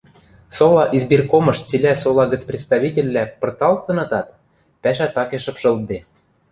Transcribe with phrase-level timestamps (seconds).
[0.57, 4.27] сола избиркомыш цилӓ сола гӹц представительвлӓ пырталтынытат,
[4.81, 5.97] пӓшӓ такеш шыпшылтде.